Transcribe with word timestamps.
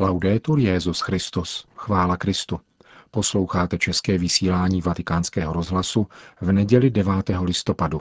Laudetur 0.00 0.58
Jezus 0.58 1.00
Christus, 1.00 1.66
chvála 1.76 2.16
Kristu. 2.16 2.60
Posloucháte 3.10 3.78
české 3.78 4.18
vysílání 4.18 4.82
Vatikánského 4.82 5.52
rozhlasu 5.52 6.06
v 6.40 6.52
neděli 6.52 6.90
9. 6.90 7.30
listopadu. 7.42 8.00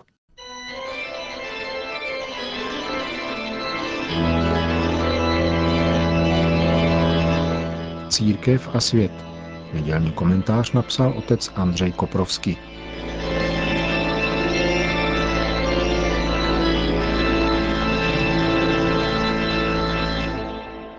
Církev 8.09 8.69
a 8.75 8.79
svět. 8.79 9.11
Nedělní 9.73 10.11
komentář 10.11 10.71
napsal 10.71 11.13
otec 11.17 11.51
Andřej 11.55 11.91
Koprovský. 11.91 12.57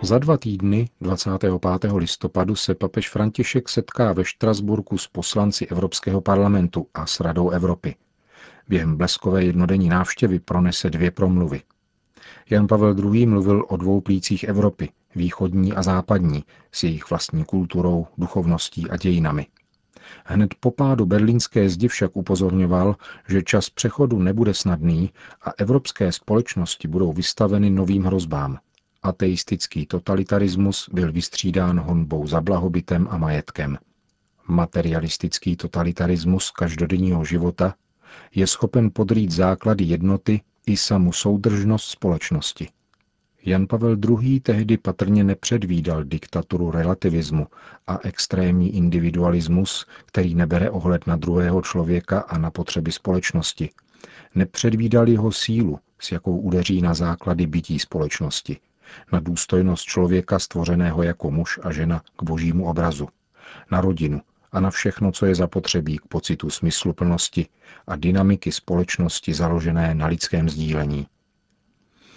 Za 0.02 0.18
dva 0.18 0.36
týdny, 0.36 0.88
25. 1.00 1.92
listopadu, 1.92 2.54
se 2.56 2.74
papež 2.74 3.08
František 3.10 3.68
setká 3.68 4.12
ve 4.12 4.24
Štrasburku 4.24 4.98
s 4.98 5.08
poslanci 5.08 5.66
Evropského 5.66 6.20
parlamentu 6.20 6.86
a 6.94 7.06
s 7.06 7.20
Radou 7.20 7.50
Evropy. 7.50 7.94
Během 8.68 8.96
bleskové 8.96 9.44
jednodenní 9.44 9.88
návštěvy 9.88 10.38
pronese 10.40 10.90
dvě 10.90 11.10
promluvy. 11.10 11.62
Jan 12.50 12.66
Pavel 12.66 13.14
II. 13.14 13.26
mluvil 13.26 13.64
o 13.68 13.76
dvou 13.76 14.00
plících 14.00 14.44
Evropy, 14.44 14.88
východní 15.14 15.72
a 15.72 15.82
západní, 15.82 16.44
s 16.72 16.82
jejich 16.82 17.10
vlastní 17.10 17.44
kulturou, 17.44 18.06
duchovností 18.18 18.90
a 18.90 18.96
dějinami. 18.96 19.46
Hned 20.24 20.54
po 20.60 20.70
pádu 20.70 21.06
berlínské 21.06 21.68
zdi 21.68 21.88
však 21.88 22.16
upozorňoval, 22.16 22.96
že 23.28 23.42
čas 23.42 23.70
přechodu 23.70 24.18
nebude 24.18 24.54
snadný 24.54 25.10
a 25.42 25.50
evropské 25.58 26.12
společnosti 26.12 26.88
budou 26.88 27.12
vystaveny 27.12 27.70
novým 27.70 28.04
hrozbám– 28.04 28.58
Ateistický 29.02 29.86
totalitarismus 29.86 30.88
byl 30.92 31.12
vystřídán 31.12 31.80
honbou 31.80 32.26
za 32.26 32.40
blahobytem 32.40 33.08
a 33.10 33.18
majetkem. 33.18 33.78
Materialistický 34.48 35.56
totalitarismus 35.56 36.50
každodenního 36.50 37.24
života 37.24 37.74
je 38.34 38.46
schopen 38.46 38.90
podrýt 38.92 39.30
základy 39.30 39.84
jednoty 39.84 40.40
i 40.66 40.76
samu 40.76 41.12
soudržnost 41.12 41.84
společnosti. 41.84 42.68
Jan 43.44 43.66
Pavel 43.66 43.96
II. 44.20 44.40
tehdy 44.40 44.76
patrně 44.76 45.24
nepředvídal 45.24 46.04
diktaturu 46.04 46.70
relativismu 46.70 47.46
a 47.86 47.98
extrémní 48.02 48.76
individualismus, 48.76 49.86
který 50.06 50.34
nebere 50.34 50.70
ohled 50.70 51.06
na 51.06 51.16
druhého 51.16 51.62
člověka 51.62 52.20
a 52.20 52.38
na 52.38 52.50
potřeby 52.50 52.92
společnosti. 52.92 53.70
Nepředvídal 54.34 55.08
jeho 55.08 55.32
sílu, 55.32 55.78
s 56.00 56.12
jakou 56.12 56.38
udeří 56.38 56.82
na 56.82 56.94
základy 56.94 57.46
bytí 57.46 57.78
společnosti– 57.78 58.56
na 59.12 59.20
důstojnost 59.20 59.84
člověka 59.84 60.38
stvořeného 60.38 61.02
jako 61.02 61.30
muž 61.30 61.58
a 61.62 61.72
žena 61.72 62.02
k 62.16 62.22
božímu 62.22 62.66
obrazu, 62.66 63.08
na 63.70 63.80
rodinu 63.80 64.20
a 64.52 64.60
na 64.60 64.70
všechno, 64.70 65.12
co 65.12 65.26
je 65.26 65.34
zapotřebí 65.34 65.98
k 65.98 66.06
pocitu 66.08 66.50
smysluplnosti 66.50 67.46
a 67.86 67.96
dynamiky 67.96 68.52
společnosti 68.52 69.34
založené 69.34 69.94
na 69.94 70.06
lidském 70.06 70.48
sdílení. 70.48 71.06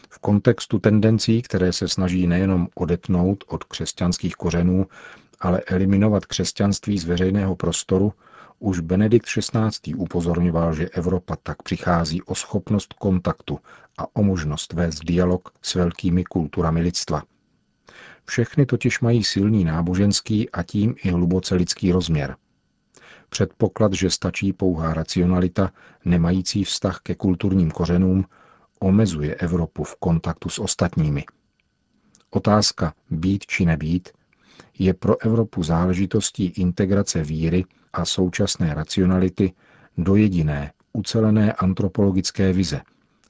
V 0.10 0.20
kontextu 0.20 0.80
tendencí, 0.80 1.42
které 1.42 1.74
se 1.74 1.88
snaží 1.88 2.28
nejenom 2.28 2.68
odetnout 2.76 3.44
od 3.48 3.64
křesťanských 3.64 4.36
kořenů, 4.36 4.88
ale 5.40 5.60
eliminovat 5.60 6.26
křesťanství 6.26 7.00
z 7.00 7.06
veřejného 7.06 7.56
prostoru, 7.56 8.14
už 8.62 8.80
Benedikt 8.80 9.26
XVI. 9.26 9.94
upozorňoval, 9.96 10.74
že 10.74 10.90
Evropa 10.90 11.36
tak 11.44 11.64
přichází 11.64 12.22
o 12.22 12.36
schopnost 12.36 12.94
kontaktu 12.94 13.60
a 13.98 14.16
o 14.16 14.24
možnost 14.24 14.74
vést 14.74 15.00
dialog 15.04 15.50
s 15.62 15.76
velkými 15.76 16.24
kulturami 16.24 16.82
lidstva. 16.82 17.24
Všechny 18.26 18.66
totiž 18.66 19.00
mají 19.00 19.24
silný 19.24 19.64
náboženský 19.64 20.50
a 20.50 20.64
tím 20.64 20.96
i 21.04 21.12
hluboce 21.12 21.56
lidský 21.56 21.92
rozměr. 21.92 22.36
Předpoklad, 23.30 23.94
že 23.94 24.10
stačí 24.10 24.54
pouhá 24.54 24.94
racionalita, 24.94 25.72
nemající 26.06 26.64
vztah 26.64 27.00
ke 27.04 27.16
kulturním 27.16 27.72
kořenům, 27.72 28.26
omezuje 28.80 29.36
Evropu 29.36 29.84
v 29.84 29.96
kontaktu 29.96 30.50
s 30.50 30.60
ostatními. 30.60 31.24
Otázka 32.30 32.94
být 33.10 33.46
či 33.46 33.66
nebýt 33.66 34.10
je 34.84 34.94
pro 34.94 35.22
Evropu 35.22 35.64
záležitostí 35.64 36.46
integrace 36.46 37.24
víry 37.24 37.66
a 37.94 38.06
současné 38.06 38.74
racionality 38.74 39.54
do 39.98 40.16
jediné, 40.16 40.72
ucelené 40.94 41.54
antropologické 41.54 42.54
vize, 42.54 42.82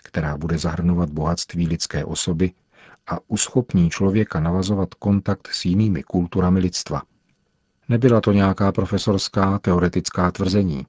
která 0.04 0.38
bude 0.38 0.58
zahrnovat 0.58 1.10
bohatství 1.10 1.68
lidské 1.68 2.06
osoby 2.06 2.52
a 3.08 3.18
uschopní 3.28 3.90
člověka 3.90 4.40
navazovat 4.40 4.94
kontakt 4.94 5.48
s 5.52 5.66
jinými 5.66 6.04
kulturami 6.04 6.60
lidstva. 6.60 7.02
Nebyla 7.90 8.22
to 8.22 8.32
nějaká 8.32 8.72
profesorská 8.72 9.60
teoretická 9.60 10.32
tvrzení. 10.32 10.86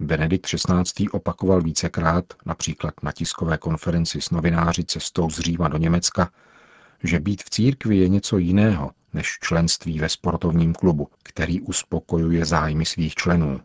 Benedikt 0.00 0.46
XVI. 0.46 1.08
opakoval 1.12 1.62
vícekrát, 1.62 2.24
například 2.46 2.94
na 3.02 3.12
tiskové 3.12 3.58
konferenci 3.58 4.20
s 4.20 4.30
novináři 4.30 4.84
cestou 4.84 5.30
z 5.30 5.38
Říma 5.38 5.68
do 5.68 5.78
Německa, 5.78 6.30
že 7.02 7.20
být 7.20 7.42
v 7.42 7.50
církvi 7.50 7.96
je 7.96 8.08
něco 8.08 8.38
jiného 8.38 8.90
než 9.12 9.38
členství 9.42 9.98
ve 9.98 10.08
sportovním 10.08 10.74
klubu, 10.74 11.08
který 11.22 11.60
uspokojuje 11.60 12.44
zájmy 12.44 12.84
svých 12.84 13.14
členů. 13.14 13.60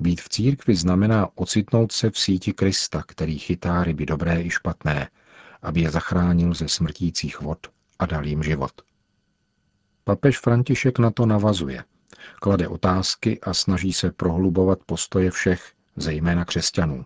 Být 0.00 0.20
v 0.20 0.28
církvi 0.28 0.74
znamená 0.74 1.28
ocitnout 1.34 1.92
se 1.92 2.10
v 2.10 2.18
síti 2.18 2.52
Krista, 2.52 3.02
který 3.06 3.38
chytá 3.38 3.84
ryby 3.84 4.06
dobré 4.06 4.42
i 4.42 4.50
špatné, 4.50 5.08
aby 5.62 5.80
je 5.80 5.90
zachránil 5.90 6.54
ze 6.54 6.68
smrtících 6.68 7.40
vod 7.40 7.66
a 7.98 8.06
dal 8.06 8.26
jim 8.26 8.42
život. 8.42 8.72
Papež 10.04 10.38
František 10.38 10.98
na 10.98 11.10
to 11.10 11.26
navazuje. 11.26 11.84
Klade 12.40 12.68
otázky 12.68 13.40
a 13.40 13.54
snaží 13.54 13.92
se 13.92 14.12
prohlubovat 14.12 14.78
postoje 14.86 15.30
všech, 15.30 15.72
zejména 15.96 16.44
křesťanů. 16.44 17.04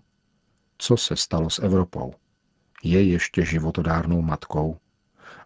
Co 0.78 0.96
se 0.96 1.16
stalo 1.16 1.50
s 1.50 1.58
Evropou? 1.58 2.14
Je 2.82 3.02
ještě 3.02 3.44
životodárnou 3.44 4.22
matkou? 4.22 4.78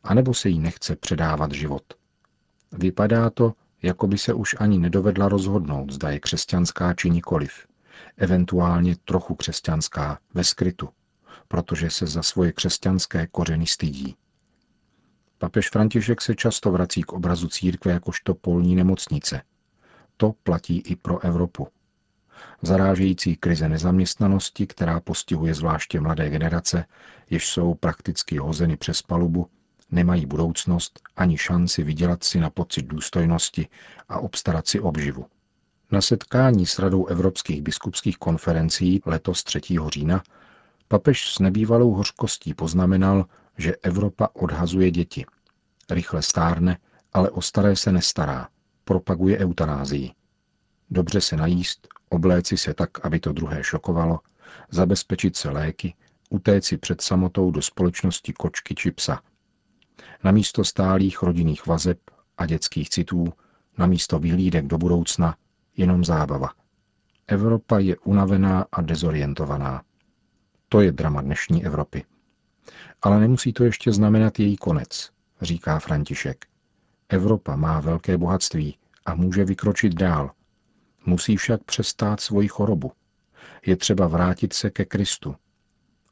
Anebo 0.03 0.35
se 0.35 0.49
jí 0.49 0.59
nechce 0.59 0.97
předávat 0.97 1.53
život. 1.53 1.83
Vypadá 2.73 3.31
to, 3.31 3.55
jako 3.83 4.07
by 4.07 4.19
se 4.19 4.35
už 4.35 4.57
ani 4.59 4.79
nedovedla 4.79 5.29
rozhodnout, 5.29 5.91
zda 5.91 6.11
je 6.11 6.21
křesťanská 6.21 6.95
či 6.95 7.11
nikoliv, 7.11 7.67
eventuálně 8.17 8.97
trochu 9.05 9.35
křesťanská 9.35 10.19
ve 10.35 10.45
skrytu, 10.45 10.89
protože 11.49 11.91
se 11.91 12.07
za 12.07 12.23
svoje 12.23 12.53
křesťanské 12.53 13.27
kořeny 13.27 13.67
stydí. 13.67 14.17
Papež 15.39 15.71
František 15.71 16.21
se 16.21 16.35
často 16.35 16.73
vrací 16.73 17.03
k 17.03 17.13
obrazu 17.13 17.49
církve 17.49 17.93
jakožto 17.93 18.35
polní 18.35 18.75
nemocnice. 18.77 19.43
To 20.17 20.35
platí 20.43 20.79
i 20.79 20.97
pro 20.97 21.25
Evropu. 21.25 21.69
Zarážející 22.63 23.37
krize 23.37 23.69
nezaměstnanosti, 23.69 24.67
která 24.67 25.01
postihuje 25.01 25.55
zvláště 25.55 26.01
mladé 26.01 26.31
generace, 26.31 26.85
jež 27.31 27.49
jsou 27.49 27.75
prakticky 27.75 28.39
hozeny 28.39 28.77
přes 28.77 29.03
palubu, 29.03 29.49
nemají 29.91 30.27
budoucnost 30.27 31.01
ani 31.17 31.39
šanci 31.39 31.83
vydělat 31.83 32.25
si 32.25 32.41
na 32.41 32.51
pocit 32.51 32.83
důstojnosti 32.83 33.69
a 34.09 34.19
obstarat 34.19 34.69
si 34.69 34.81
obživu. 34.81 35.27
Na 35.93 36.01
setkání 36.01 36.67
s 36.67 36.79
Radou 36.79 37.07
evropských 37.07 37.63
biskupských 37.63 38.19
konferencí 38.19 39.01
letos 39.07 39.45
3. 39.45 39.61
října 39.89 40.23
papež 40.89 41.31
s 41.33 41.39
nebývalou 41.39 41.93
hořkostí 41.93 42.55
poznamenal, 42.55 43.27
že 43.59 43.77
Evropa 43.83 44.29
odhazuje 44.33 44.91
děti. 44.91 45.25
Rychle 45.91 46.23
stárne, 46.23 46.79
ale 47.13 47.31
o 47.31 47.43
staré 47.43 47.77
se 47.77 47.93
nestará. 47.93 48.49
Propaguje 48.85 49.39
eutanázii. 49.39 50.11
Dobře 50.91 51.21
se 51.21 51.37
najíst, 51.37 51.89
obléci 52.09 52.57
se 52.57 52.75
tak, 52.75 53.05
aby 53.07 53.21
to 53.21 53.33
druhé 53.33 53.65
šokovalo, 53.65 54.21
zabezpečit 54.71 55.37
se 55.37 55.51
léky, 55.51 55.95
utéci 56.31 56.77
před 56.77 57.01
samotou 57.01 57.51
do 57.51 57.63
společnosti 57.63 58.33
kočky 58.33 58.75
či 58.75 58.91
psa– 58.91 59.21
na 60.25 60.31
místo 60.31 60.65
stálých 60.65 61.23
rodinných 61.23 61.67
vazeb 61.67 61.99
a 62.39 62.47
dětských 62.47 62.91
citů, 62.91 63.33
na 63.79 63.87
místo 63.87 64.19
vyhlídek 64.19 64.67
do 64.67 64.79
budoucna, 64.79 65.37
jenom 65.77 66.05
zábava. 66.05 66.49
Evropa 67.27 67.79
je 67.79 67.97
unavená 67.99 68.67
a 68.73 68.81
dezorientovaná. 68.83 69.83
To 70.69 70.81
je 70.81 70.93
drama 70.93 71.21
dnešní 71.21 71.65
Evropy. 71.67 72.05
Ale 73.03 73.21
nemusí 73.21 73.53
to 73.53 73.65
ještě 73.65 73.93
znamenat 73.93 74.39
její 74.39 74.57
konec, 74.57 75.11
říká 75.43 75.79
František. 75.79 76.47
Evropa 77.09 77.57
má 77.57 77.81
velké 77.81 78.19
bohatství 78.19 78.79
a 79.07 79.15
může 79.15 79.45
vykročit 79.45 79.95
dál. 79.95 80.31
Musí 81.07 81.37
však 81.37 81.65
přestát 81.65 82.21
svoji 82.21 82.49
chorobu. 82.49 82.93
Je 83.67 83.77
třeba 83.77 84.07
vrátit 84.07 84.53
se 84.53 84.71
ke 84.71 84.85
Kristu. 84.85 85.37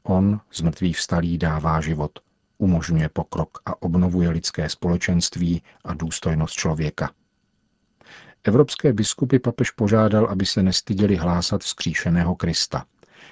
On, 0.03 0.39
z 0.51 0.61
mrtvých 0.61 0.97
vstalý, 0.97 1.37
dává 1.37 1.81
život 1.81 2.19
umožňuje 2.59 3.09
pokrok 3.09 3.57
a 3.65 3.81
obnovuje 3.81 4.29
lidské 4.29 4.69
společenství 4.69 5.61
a 5.85 5.93
důstojnost 5.93 6.53
člověka. 6.53 7.11
Evropské 8.43 8.93
biskupy 8.93 9.39
papež 9.39 9.71
požádal, 9.71 10.25
aby 10.25 10.45
se 10.45 10.63
nestyděli 10.63 11.15
hlásat 11.15 11.61
vzkříšeného 11.61 12.35
Krista, 12.35 12.85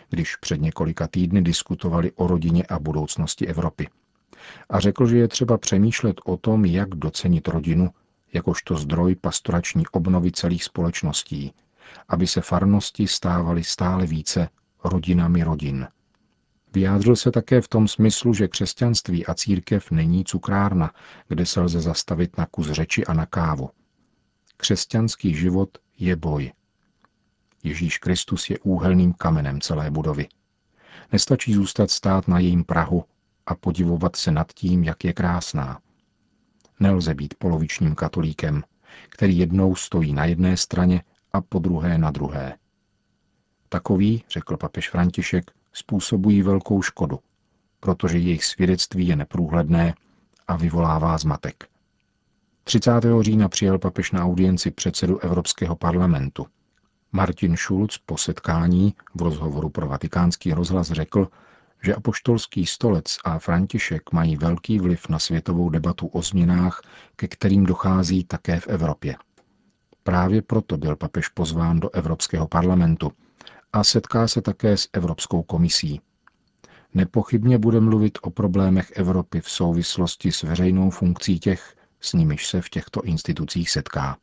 když 0.10 0.36
před 0.36 0.62
několika 0.62 1.08
týdny 1.08 1.42
diskutovali 1.42 2.12
o 2.12 2.28
rodině 2.28 2.64
a 2.64 2.80
budoucnosti 2.80 3.48
Evropy. 3.48 3.90
A 4.70 4.80
řekl, 4.80 5.08
že 5.08 5.18
je 5.18 5.28
třeba 5.28 5.58
přemýšlet 5.58 6.22
o 6.26 6.38
tom, 6.38 6.66
jak 6.66 6.90
docenit 6.90 7.48
rodinu, 7.48 7.90
jakožto 8.34 8.76
zdroj 8.76 9.16
pastorační 9.16 9.88
obnovy 9.88 10.32
celých 10.32 10.64
společností, 10.64 11.54
aby 12.08 12.28
se 12.28 12.42
farnosti 12.42 13.08
stávaly 13.08 13.64
stále 13.64 14.06
více 14.06 14.50
rodinami 14.84 15.44
rodin. 15.44 15.88
Vyjádřil 16.78 17.16
se 17.16 17.32
také 17.32 17.62
v 17.62 17.68
tom 17.68 17.88
smyslu, 17.88 18.34
že 18.34 18.48
křesťanství 18.48 19.26
a 19.26 19.34
církev 19.34 19.92
není 19.92 20.24
cukrárna, 20.24 20.92
kde 21.28 21.46
se 21.46 21.62
lze 21.62 21.82
zastavit 21.82 22.38
na 22.38 22.46
kus 22.46 22.72
řeči 22.72 23.06
a 23.06 23.14
na 23.14 23.26
kávu. 23.26 23.70
Křesťanský 24.58 25.36
život 25.36 25.78
je 25.98 26.16
boj. 26.16 26.52
Ježíš 27.64 27.98
Kristus 27.98 28.50
je 28.50 28.60
úhelným 28.60 29.14
kamenem 29.14 29.62
celé 29.62 29.92
budovy. 29.92 30.28
Nestačí 31.12 31.54
zůstat 31.54 31.92
stát 31.92 32.28
na 32.28 32.40
jejím 32.40 32.64
prahu 32.64 33.04
a 33.46 33.56
podivovat 33.56 34.16
se 34.16 34.32
nad 34.32 34.54
tím, 34.54 34.84
jak 34.84 35.04
je 35.04 35.14
krásná. 35.14 35.80
Nelze 36.80 37.14
být 37.14 37.34
polovičním 37.34 37.96
katolíkem, 37.96 38.64
který 39.10 39.38
jednou 39.38 39.76
stojí 39.76 40.14
na 40.14 40.26
jedné 40.26 40.58
straně 40.58 41.04
a 41.34 41.42
po 41.42 41.60
druhé 41.60 41.98
na 41.98 42.12
druhé. 42.12 42.58
Takový, 43.70 44.24
řekl 44.30 44.58
papež 44.58 44.90
František, 44.90 45.57
způsobují 45.78 46.42
velkou 46.42 46.82
škodu, 46.82 47.20
protože 47.80 48.18
jejich 48.18 48.46
svědectví 48.46 49.08
je 49.08 49.16
neprůhledné 49.16 49.94
a 50.48 50.56
vyvolává 50.56 51.18
zmatek. 51.18 51.68
30. 52.64 52.92
října 53.22 53.50
přijel 53.50 53.80
papež 53.80 54.12
na 54.12 54.24
audienci 54.26 54.72
předsedu 54.72 55.20
Evropského 55.20 55.76
parlamentu. 55.76 56.46
Martin 57.12 57.58
Schulz 57.58 57.98
po 57.98 58.18
setkání 58.18 58.96
v 59.16 59.22
rozhovoru 59.22 59.70
pro 59.70 59.88
vatikánský 59.88 60.54
rozhlas 60.54 60.88
řekl, 60.92 61.28
že 61.84 61.96
apoštolský 61.96 62.66
stolec 62.66 63.18
a 63.24 63.40
František 63.40 64.12
mají 64.12 64.38
velký 64.38 64.80
vliv 64.80 65.10
na 65.10 65.20
světovou 65.20 65.70
debatu 65.70 66.08
o 66.08 66.22
změnách, 66.22 66.82
ke 67.16 67.28
kterým 67.28 67.66
dochází 67.66 68.24
také 68.24 68.60
v 68.60 68.68
Evropě. 68.68 69.16
Právě 70.04 70.42
proto 70.42 70.78
byl 70.78 70.96
papež 70.96 71.28
pozván 71.28 71.80
do 71.80 71.90
Evropského 71.90 72.48
parlamentu 72.48 73.12
a 73.78 73.84
setká 73.84 74.28
se 74.28 74.42
také 74.42 74.78
s 74.78 74.90
Evropskou 74.94 75.44
komisí. 75.44 76.02
Nepochybně 76.94 77.58
bude 77.58 77.80
mluvit 77.80 78.18
o 78.22 78.30
problémech 78.30 78.92
Evropy 78.96 79.42
v 79.42 79.50
souvislosti 79.50 80.32
s 80.32 80.44
veřejnou 80.44 80.90
funkcí 80.90 81.40
těch, 81.40 81.76
s 82.02 82.14
nimiž 82.14 82.48
se 82.48 82.62
v 82.62 82.70
těchto 82.70 83.02
institucích 83.02 83.70
setká. 83.70 84.18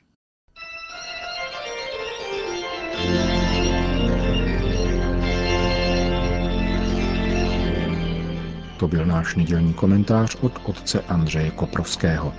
To 8.79 8.89
byl 8.89 9.06
náš 9.06 9.35
nedělní 9.35 9.75
komentář 9.75 10.37
od 10.41 10.53
otce 10.65 11.01
Andřeje 11.01 11.51
Koprovského. 11.51 12.33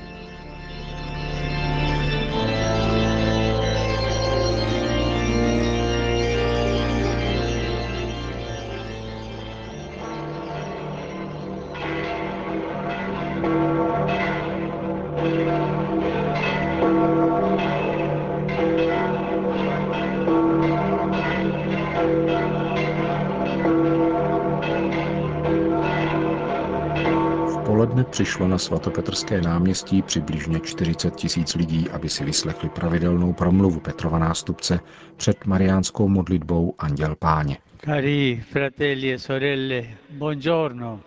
Poledne 27.95 28.12
přišlo 28.12 28.47
na 28.47 28.57
svatopetrské 28.57 29.42
náměstí 29.42 30.01
přibližně 30.01 30.59
40 30.59 31.15
tisíc 31.15 31.56
lidí, 31.56 31.89
aby 31.89 32.09
si 32.09 32.25
vyslechli 32.25 32.69
pravidelnou 32.69 33.33
promluvu 33.33 33.80
Petrova 33.80 34.19
nástupce 34.19 34.80
před 35.18 35.45
mariánskou 35.45 36.07
modlitbou 36.07 36.75
Anděl 36.80 37.15
Páně. 37.15 37.57
Cari 37.86 38.44
fratelli 38.51 39.13
e 39.13 39.19
sorelle, 39.19 39.83
buongiorno. 40.09 41.00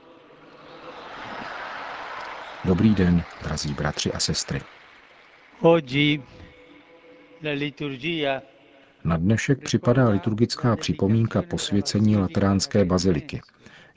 Dobrý 2.65 2.95
den, 2.95 3.23
drazí 3.43 3.75
bratři 3.75 4.13
a 4.13 4.19
sestry. 4.19 4.61
Oggi 5.61 6.23
la 7.43 7.53
liturgia 7.53 8.43
na 9.05 9.17
dnešek 9.17 9.59
připadá 9.63 10.09
liturgická 10.09 10.77
připomínka 10.77 11.43
posvěcení 11.43 12.17
Lateránské 12.17 12.85
baziliky, 12.85 13.41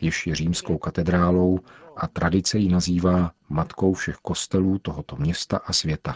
jež 0.01 0.27
je 0.27 0.35
římskou 0.35 0.77
katedrálou 0.77 1.59
a 1.97 2.07
tradice 2.07 2.57
ji 2.57 2.69
nazývá 2.69 3.31
matkou 3.49 3.93
všech 3.93 4.15
kostelů 4.15 4.79
tohoto 4.79 5.15
města 5.15 5.57
a 5.57 5.73
světa. 5.73 6.15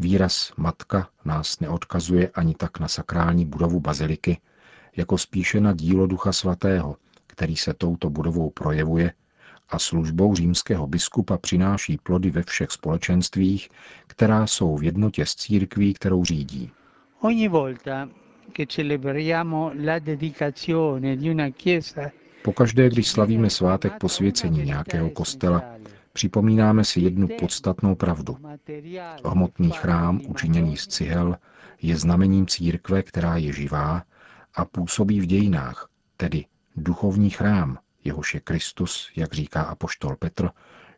Výraz 0.00 0.52
matka 0.56 1.08
nás 1.24 1.60
neodkazuje 1.60 2.30
ani 2.34 2.54
tak 2.54 2.80
na 2.80 2.88
sakrální 2.88 3.46
budovu 3.46 3.80
baziliky, 3.80 4.40
jako 4.96 5.18
spíše 5.18 5.60
na 5.60 5.72
dílo 5.72 6.06
Ducha 6.06 6.32
Svatého, 6.32 6.96
který 7.26 7.56
se 7.56 7.74
touto 7.74 8.10
budovou 8.10 8.50
projevuje 8.50 9.12
a 9.68 9.78
službou 9.78 10.34
římského 10.34 10.86
biskupa 10.86 11.38
přináší 11.38 11.98
plody 11.98 12.30
ve 12.30 12.42
všech 12.42 12.70
společenstvích, 12.70 13.68
která 14.06 14.46
jsou 14.46 14.76
v 14.76 14.82
jednotě 14.82 15.26
s 15.26 15.34
církví, 15.34 15.94
kterou 15.94 16.24
řídí. 16.24 16.70
Ogni 17.20 17.48
volta 17.48 18.08
che 18.52 18.66
celebriamo 18.66 19.72
la 19.84 19.98
dedicazione 19.98 21.16
di 21.16 21.30
una 21.30 21.50
chiesa 21.50 22.10
Pokaždé, 22.44 22.88
když 22.88 23.08
slavíme 23.08 23.50
svátek 23.50 23.92
posvěcení 23.98 24.64
nějakého 24.64 25.10
kostela, 25.10 25.62
připomínáme 26.12 26.84
si 26.84 27.00
jednu 27.00 27.28
podstatnou 27.40 27.94
pravdu. 27.94 28.36
Hmotný 29.24 29.70
chrám, 29.70 30.20
učiněný 30.26 30.76
z 30.76 30.86
cihel, 30.86 31.36
je 31.82 31.96
znamením 31.96 32.46
církve, 32.46 33.02
která 33.02 33.36
je 33.36 33.52
živá 33.52 34.02
a 34.54 34.64
působí 34.64 35.20
v 35.20 35.26
dějinách, 35.26 35.88
tedy 36.16 36.44
duchovní 36.76 37.30
chrám, 37.30 37.78
jehož 38.04 38.34
je 38.34 38.40
Kristus, 38.40 39.10
jak 39.16 39.32
říká 39.32 39.62
apoštol 39.62 40.16
Petr, 40.16 40.50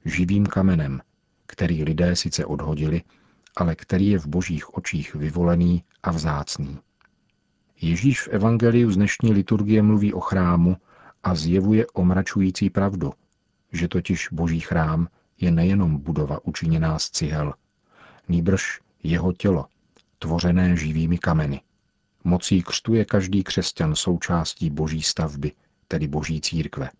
živým 0.04 0.46
kamenem, 0.46 1.00
který 1.46 1.84
lidé 1.84 2.16
sice 2.16 2.44
odhodili, 2.44 3.02
ale 3.56 3.74
který 3.74 4.08
je 4.08 4.18
v 4.18 4.26
božích 4.26 4.74
očích 4.74 5.14
vyvolený 5.14 5.84
a 6.02 6.10
vzácný. 6.10 6.78
Ježíš 7.80 8.22
v 8.22 8.28
Evangeliu 8.28 8.90
z 8.90 8.96
dnešní 8.96 9.32
liturgie 9.32 9.82
mluví 9.82 10.12
o 10.14 10.20
chrámu, 10.20 10.76
a 11.24 11.34
zjevuje 11.34 11.86
omračující 11.86 12.70
pravdu, 12.70 13.12
že 13.72 13.88
totiž 13.88 14.28
boží 14.32 14.60
chrám 14.60 15.08
je 15.40 15.50
nejenom 15.50 15.98
budova 15.98 16.44
učiněná 16.44 16.98
z 16.98 17.10
cihel, 17.10 17.54
nýbrž 18.28 18.80
jeho 19.02 19.32
tělo, 19.32 19.66
tvořené 20.18 20.76
živými 20.76 21.18
kameny. 21.18 21.60
Mocí 22.24 22.62
křtu 22.62 22.94
je 22.94 23.04
každý 23.04 23.44
křesťan 23.44 23.94
součástí 23.94 24.70
boží 24.70 25.02
stavby, 25.02 25.52
tedy 25.88 26.08
boží 26.08 26.40
církve. 26.40 26.90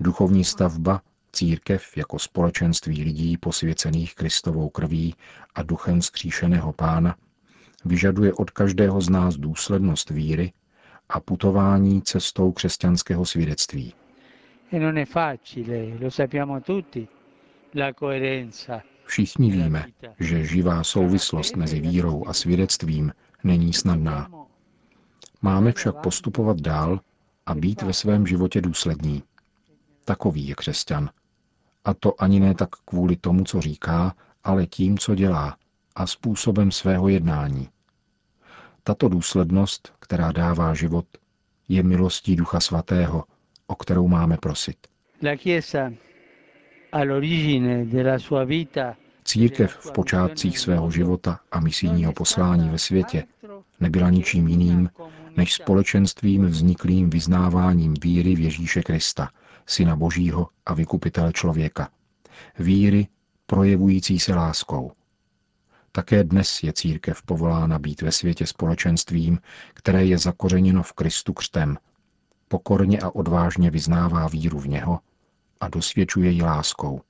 Duchovní 0.00 0.44
stavba, 0.44 1.02
církev 1.32 1.96
jako 1.96 2.18
společenství 2.18 3.04
lidí 3.04 3.36
posvěcených 3.36 4.14
Kristovou 4.14 4.68
krví 4.68 5.14
a 5.54 5.62
duchem 5.62 6.02
skříšeného 6.02 6.72
pána, 6.72 7.16
vyžaduje 7.84 8.32
od 8.34 8.50
každého 8.50 9.00
z 9.00 9.08
nás 9.08 9.36
důslednost 9.36 10.10
víry 10.10 10.52
a 11.08 11.20
putování 11.20 12.02
cestou 12.02 12.52
křesťanského 12.52 13.24
svědectví. 13.24 13.94
E 14.72 14.94
Všichni 19.06 19.50
víme, 19.50 19.84
že 20.20 20.44
živá 20.44 20.84
souvislost 20.84 21.56
mezi 21.56 21.80
vírou 21.80 22.26
a 22.26 22.32
svědectvím 22.32 23.12
není 23.44 23.72
snadná. 23.72 24.30
Máme 25.42 25.72
však 25.72 25.96
postupovat 26.02 26.60
dál 26.60 27.00
a 27.46 27.54
být 27.54 27.82
ve 27.82 27.92
svém 27.92 28.26
životě 28.26 28.60
důslední. 28.60 29.22
Takový 30.04 30.48
je 30.48 30.54
křesťan. 30.54 31.10
A 31.84 31.94
to 31.94 32.22
ani 32.22 32.40
ne 32.40 32.54
tak 32.54 32.68
kvůli 32.84 33.16
tomu, 33.16 33.44
co 33.44 33.60
říká, 33.60 34.14
ale 34.44 34.66
tím, 34.66 34.98
co 34.98 35.14
dělá 35.14 35.56
a 35.96 36.06
způsobem 36.06 36.70
svého 36.70 37.08
jednání. 37.08 37.68
Tato 38.86 39.08
důslednost, 39.08 39.92
která 40.00 40.32
dává 40.32 40.74
život, 40.74 41.06
je 41.68 41.82
milostí 41.82 42.36
Ducha 42.36 42.60
Svatého, 42.60 43.24
o 43.66 43.74
kterou 43.74 44.08
máme 44.08 44.36
prosit. 44.36 44.76
Církev 49.24 49.76
v 49.76 49.92
počátcích 49.92 50.58
svého 50.58 50.90
života 50.90 51.40
a 51.52 51.60
misijního 51.60 52.12
poslání 52.12 52.68
ve 52.68 52.78
světě 52.78 53.24
nebyla 53.80 54.10
ničím 54.10 54.48
jiným 54.48 54.90
než 55.36 55.54
společenstvím 55.54 56.46
vzniklým 56.46 57.10
vyznáváním 57.10 57.94
víry 58.02 58.34
v 58.34 58.40
Ježíše 58.40 58.82
Krista, 58.82 59.30
Syna 59.66 59.96
Božího 59.96 60.48
a 60.66 60.74
vykupitele 60.74 61.32
člověka. 61.32 61.88
Víry 62.58 63.06
projevující 63.46 64.18
se 64.18 64.34
láskou– 64.34 64.92
také 65.96 66.24
dnes 66.24 66.62
je 66.62 66.72
církev 66.72 67.22
povolána 67.22 67.78
být 67.78 68.02
ve 68.02 68.12
světě 68.12 68.46
společenstvím, 68.46 69.38
které 69.74 70.04
je 70.04 70.18
zakořeněno 70.18 70.82
v 70.82 70.92
Kristu 70.92 71.32
křtem. 71.32 71.78
Pokorně 72.48 72.98
a 73.00 73.10
odvážně 73.10 73.70
vyznává 73.70 74.28
víru 74.28 74.58
v 74.58 74.68
něho 74.68 75.00
a 75.60 75.68
dosvědčuje 75.68 76.30
ji 76.30 76.42
láskou. 76.42 77.00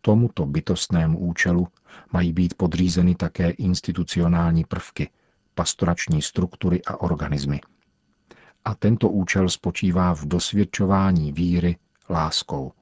Tomuto 0.00 0.46
bytostnému 0.46 1.18
účelu 1.18 1.68
mají 2.12 2.32
být 2.32 2.54
podřízeny 2.54 3.14
také 3.14 3.50
institucionální 3.50 4.64
prvky, 4.64 5.10
pastorační 5.54 6.22
struktury 6.22 6.82
a 6.84 7.00
organismy. 7.00 7.60
A 8.64 8.74
tento 8.74 9.08
účel 9.08 9.48
spočívá 9.48 10.14
v 10.14 10.24
dosvědčování 10.24 11.32
víry 11.32 11.76
láskou. 12.10 12.72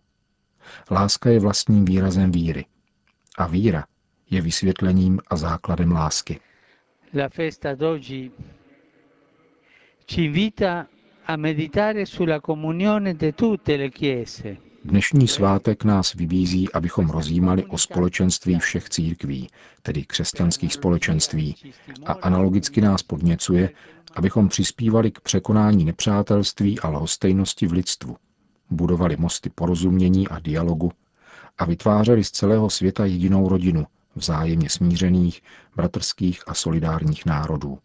Láska 0.90 1.30
je 1.30 1.40
vlastním 1.40 1.84
výrazem 1.84 2.30
víry. 2.30 2.66
A 3.38 3.46
víra 3.46 3.84
je 4.30 4.40
vysvětlením 4.40 5.20
a 5.30 5.36
základem 5.36 5.92
lásky. 5.92 6.40
La 7.14 7.28
festa 7.28 7.74
d'oggi 7.74 8.30
ci 10.06 10.22
invita 10.22 10.86
a 11.26 11.36
meditare 11.36 12.06
sulla 12.06 12.40
comunione 12.40 13.14
di 13.14 13.32
tutte 13.32 13.76
le 13.76 13.90
chiese. 13.90 14.56
Dnešní 14.84 15.28
svátek 15.28 15.84
nás 15.84 16.14
vybízí, 16.14 16.72
abychom 16.72 17.10
rozjímali 17.10 17.64
o 17.64 17.78
společenství 17.78 18.58
všech 18.58 18.88
církví, 18.88 19.48
tedy 19.82 20.04
křesťanských 20.04 20.72
společenství, 20.72 21.56
a 22.06 22.12
analogicky 22.12 22.80
nás 22.80 23.02
podněcuje, 23.02 23.70
abychom 24.14 24.48
přispívali 24.48 25.10
k 25.10 25.20
překonání 25.20 25.84
nepřátelství 25.84 26.80
a 26.80 26.88
lhostejnosti 26.88 27.66
v 27.66 27.72
lidstvu, 27.72 28.16
budovali 28.70 29.16
mosty 29.16 29.50
porozumění 29.50 30.28
a 30.28 30.38
dialogu 30.38 30.92
a 31.58 31.64
vytvářeli 31.64 32.24
z 32.24 32.30
celého 32.30 32.70
světa 32.70 33.04
jedinou 33.04 33.48
rodinu, 33.48 33.86
vzájemně 34.18 34.70
smířených, 34.70 35.40
bratrských 35.76 36.42
a 36.46 36.54
solidárních 36.54 37.26
národů. 37.26 37.78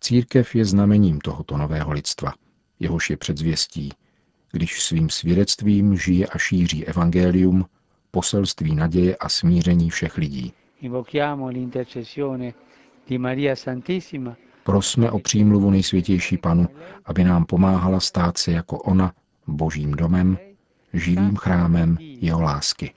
Církev 0.00 0.54
je 0.54 0.64
znamením 0.64 1.20
tohoto 1.20 1.56
nového 1.56 1.92
lidstva, 1.92 2.32
jehož 2.80 3.10
je 3.10 3.16
předzvěstí, 3.16 3.92
když 4.52 4.82
svým 4.82 5.10
svědectvím 5.10 5.96
žije 5.96 6.26
a 6.26 6.38
šíří 6.38 6.86
evangelium, 6.86 7.64
poselství 8.10 8.74
naděje 8.74 9.16
a 9.16 9.28
smíření 9.28 9.90
všech 9.90 10.16
lidí. 10.16 10.52
Prosme 14.64 15.10
o 15.10 15.18
přímluvu 15.18 15.70
nejsvětější 15.70 16.38
panu, 16.38 16.66
aby 17.04 17.24
nám 17.24 17.44
pomáhala 17.44 18.00
stát 18.00 18.38
se 18.38 18.52
jako 18.52 18.78
ona 18.78 19.12
božím 19.46 19.90
domem, 19.90 20.38
živým 20.92 21.36
chrámem 21.36 21.96
jeho 22.00 22.42
lásky. 22.42 22.94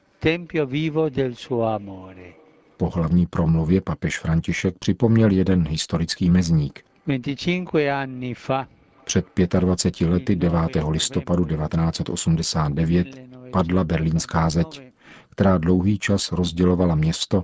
Po 2.80 2.90
hlavní 2.90 3.26
promluvě 3.26 3.82
papež 3.82 4.20
František 4.20 4.78
připomněl 4.80 5.32
jeden 5.32 5.68
historický 5.68 6.30
mezník. 6.30 6.84
25 7.08 7.92
anni 7.92 8.34
fa 8.34 8.68
před 9.10 9.26
25 9.60 10.10
lety 10.10 10.36
9. 10.36 10.60
listopadu 10.90 11.46
1989 11.46 13.08
padla 13.52 13.84
berlínská 13.84 14.50
zeď, 14.50 14.82
která 15.30 15.58
dlouhý 15.58 16.00
čas 16.00 16.32
rozdělovala 16.32 16.96
město 16.96 17.44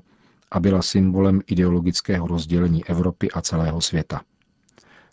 a 0.51 0.59
byla 0.59 0.81
symbolem 0.81 1.41
ideologického 1.47 2.27
rozdělení 2.27 2.85
Evropy 2.85 3.31
a 3.31 3.41
celého 3.41 3.81
světa. 3.81 4.21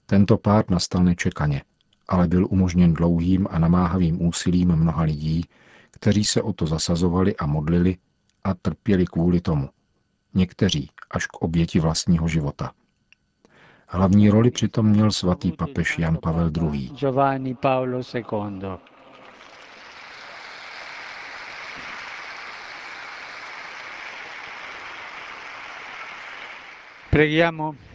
Tento 0.06 0.36
pád 0.38 0.70
nastal 0.70 1.04
nečekaně, 1.04 1.62
ale 2.08 2.28
byl 2.28 2.46
umožněn 2.50 2.94
dlouhým 2.94 3.46
a 3.50 3.58
namáhavým 3.58 4.26
úsilím 4.26 4.76
mnoha 4.76 5.02
lidí, 5.02 5.44
kteří 5.90 6.24
se 6.24 6.42
o 6.42 6.52
to 6.52 6.66
zasazovali 6.66 7.36
a 7.36 7.46
modlili 7.46 7.96
a 8.44 8.54
trpěli 8.54 9.04
kvůli 9.06 9.40
tomu. 9.40 9.68
Někteří 10.34 10.90
až 11.10 11.26
k 11.26 11.34
oběti 11.34 11.80
vlastního 11.80 12.28
života. 12.28 12.72
Hlavní 13.88 14.30
roli 14.30 14.50
přitom 14.50 14.86
měl 14.86 15.12
svatý 15.12 15.52
papež 15.52 15.98
Jan 15.98 16.18
Pavel 16.22 16.50
II. 16.72 16.88
Giovanni 16.88 17.54
Paolo 17.54 18.00
II. 18.14 18.62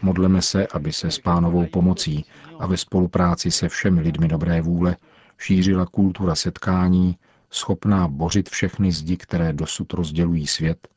Modleme 0.01 0.41
se, 0.41 0.67
aby 0.67 0.93
se 0.93 1.11
s 1.11 1.19
pánovou 1.19 1.65
pomocí 1.65 2.25
a 2.59 2.67
ve 2.67 2.77
spolupráci 2.77 3.51
se 3.51 3.69
všemi 3.69 4.01
lidmi 4.01 4.27
dobré 4.27 4.61
vůle 4.61 4.97
šířila 5.37 5.85
kultura 5.85 6.35
setkání, 6.35 7.17
schopná 7.49 8.07
bořit 8.07 8.49
všechny 8.49 8.91
zdi, 8.91 9.17
které 9.17 9.53
dosud 9.53 9.93
rozdělují 9.93 10.47
svět, 10.47 10.87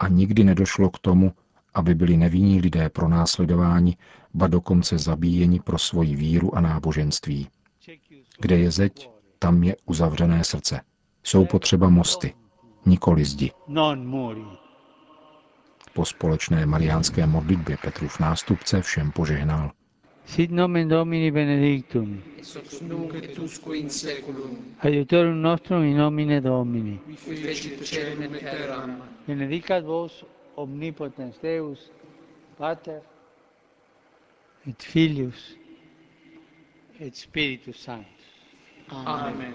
a 0.00 0.08
nikdy 0.08 0.44
nedošlo 0.44 0.90
k 0.90 0.98
tomu, 0.98 1.32
aby 1.74 1.94
byli 1.94 2.16
nevinní 2.16 2.60
lidé 2.60 2.88
pronásledováni, 2.88 3.96
ba 4.34 4.46
dokonce 4.46 4.98
zabíjeni 4.98 5.60
pro 5.60 5.78
svoji 5.78 6.16
víru 6.16 6.56
a 6.56 6.60
náboženství. 6.60 7.48
Kde 8.40 8.56
je 8.58 8.70
zeď, 8.70 9.10
tam 9.38 9.62
je 9.62 9.76
uzavřené 9.86 10.44
srdce. 10.44 10.80
Jsou 11.22 11.44
potřeba 11.44 11.88
mosty, 11.88 12.34
nikoli 12.86 13.24
zdi. 13.24 13.50
Po 15.94 16.04
společné 16.04 16.66
mariánské 16.66 17.26
modlitbě 17.26 17.76
Petrův 17.76 18.20
nástupce 18.20 18.82
všem 18.82 19.12
požehnal. 19.12 19.70
Sit 20.28 20.50
nomen 20.50 20.88
Domini 20.88 21.30
benedictum. 21.30 22.22
Ex 22.38 22.80
nunc 22.82 23.14
et 23.14 23.38
usque 23.38 23.74
in 23.74 23.88
seculum. 23.88 24.58
Aiutorium 24.82 25.40
nostrum 25.40 25.82
in 25.84 25.96
nomine 25.96 26.40
Domini. 26.42 27.00
Qui 27.24 27.36
fecit 27.36 27.82
celum 27.82 28.22
et 28.22 28.40
terram. 28.40 29.00
Benedicat 29.26 29.82
vos 29.82 30.24
omnipotens 30.56 31.40
Deus, 31.40 31.90
Pater 32.58 33.00
et 34.66 34.82
Filius 34.82 35.56
et 37.00 37.16
Spiritus 37.16 37.80
Sanctus. 37.80 38.26
Amen. 38.90 39.54